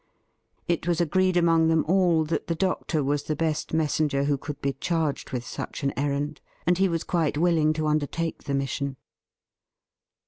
It 0.67 0.87
was 0.87 0.99
agreed 0.99 1.37
among 1.37 1.67
them 1.67 1.85
all 1.87 2.23
that 2.25 2.47
the 2.47 2.55
doctor 2.55 3.03
was 3.03 3.21
the 3.21 3.35
best 3.35 3.71
messenger 3.71 4.23
who 4.23 4.35
could 4.35 4.59
be 4.59 4.73
charged 4.73 5.29
with 5.29 5.45
such 5.45 5.83
an 5.83 5.93
errand, 5.95 6.41
and 6.65 6.79
he 6.79 6.89
was 6.89 7.03
quite 7.03 7.37
willing 7.37 7.71
to 7.73 7.85
under 7.85 8.07
take 8.07 8.45
the 8.45 8.55
mission. 8.55 8.97